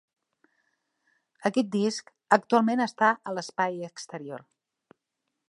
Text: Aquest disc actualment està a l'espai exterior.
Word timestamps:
Aquest 1.49 1.69
disc 1.75 2.09
actualment 2.39 2.83
està 2.87 3.13
a 3.33 3.37
l'espai 3.37 3.79
exterior. 3.91 4.49